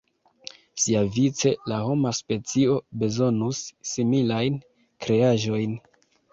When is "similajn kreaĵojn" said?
3.93-5.81